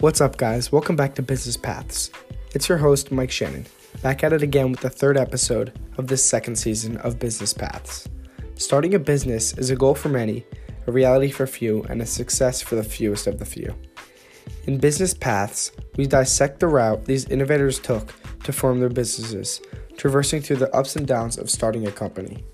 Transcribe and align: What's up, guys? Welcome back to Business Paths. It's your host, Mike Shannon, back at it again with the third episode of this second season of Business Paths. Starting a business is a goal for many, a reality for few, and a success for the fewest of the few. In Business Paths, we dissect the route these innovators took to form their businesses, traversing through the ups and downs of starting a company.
What's 0.00 0.20
up, 0.20 0.36
guys? 0.36 0.70
Welcome 0.70 0.94
back 0.94 1.16
to 1.16 1.22
Business 1.22 1.56
Paths. 1.56 2.12
It's 2.54 2.68
your 2.68 2.78
host, 2.78 3.10
Mike 3.10 3.32
Shannon, 3.32 3.66
back 4.00 4.22
at 4.22 4.32
it 4.32 4.44
again 4.44 4.70
with 4.70 4.78
the 4.78 4.88
third 4.88 5.16
episode 5.16 5.72
of 5.96 6.06
this 6.06 6.24
second 6.24 6.54
season 6.54 6.98
of 6.98 7.18
Business 7.18 7.52
Paths. 7.52 8.08
Starting 8.54 8.94
a 8.94 9.00
business 9.00 9.58
is 9.58 9.70
a 9.70 9.76
goal 9.76 9.96
for 9.96 10.08
many, 10.08 10.46
a 10.86 10.92
reality 10.92 11.32
for 11.32 11.48
few, 11.48 11.82
and 11.88 12.00
a 12.00 12.06
success 12.06 12.62
for 12.62 12.76
the 12.76 12.84
fewest 12.84 13.26
of 13.26 13.40
the 13.40 13.44
few. 13.44 13.74
In 14.68 14.78
Business 14.78 15.14
Paths, 15.14 15.72
we 15.96 16.06
dissect 16.06 16.60
the 16.60 16.68
route 16.68 17.04
these 17.04 17.24
innovators 17.24 17.80
took 17.80 18.14
to 18.44 18.52
form 18.52 18.78
their 18.78 18.88
businesses, 18.88 19.60
traversing 19.96 20.42
through 20.42 20.58
the 20.58 20.72
ups 20.76 20.94
and 20.94 21.08
downs 21.08 21.38
of 21.38 21.50
starting 21.50 21.88
a 21.88 21.90
company. 21.90 22.44